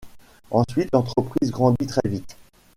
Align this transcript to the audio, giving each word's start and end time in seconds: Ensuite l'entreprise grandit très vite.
Ensuite 0.49 0.89
l'entreprise 0.93 1.51
grandit 1.51 1.85
très 1.85 2.09
vite. 2.09 2.35